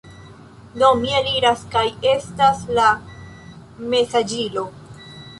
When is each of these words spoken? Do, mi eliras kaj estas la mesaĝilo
Do, 0.83 0.87
mi 1.01 1.09
eliras 1.17 1.65
kaj 1.75 1.83
estas 2.11 2.63
la 2.77 2.85
mesaĝilo 3.95 4.65